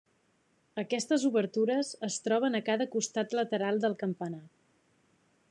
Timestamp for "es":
2.09-2.17